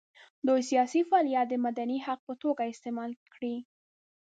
دوی 0.47 0.61
سیاسي 0.69 1.01
فعالیت 1.09 1.45
د 1.49 1.53
مدني 1.65 1.97
حق 2.05 2.19
په 2.27 2.33
توګه 2.43 2.63
استعمال 2.73 3.11
کړي. 3.33 3.55